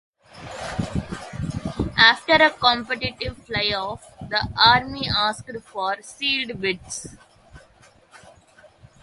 After 1.95 2.33
a 2.33 2.49
competitive 2.49 3.37
fly-off, 3.37 4.01
the 4.19 4.47
Army 4.57 5.07
asked 5.07 5.47
for 5.61 5.95
sealed 6.01 6.59
bids. 6.59 7.15